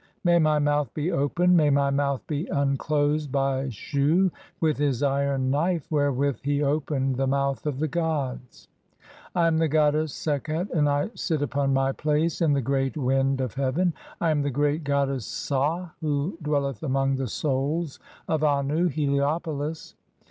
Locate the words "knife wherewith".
5.51-6.39